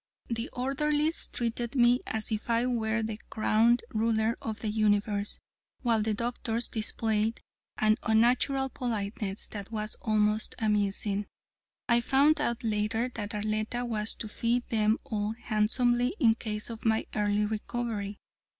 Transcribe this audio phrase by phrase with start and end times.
[0.29, 5.37] The orderlies treated me as if I were the crowned ruler of the universe,
[5.83, 7.39] while the doctors displayed
[7.77, 11.27] an unnatural politeness that was almost amusing.
[11.87, 16.83] I found out later that Arletta was to fee them all handsomely in case of
[16.83, 18.17] my early recovery.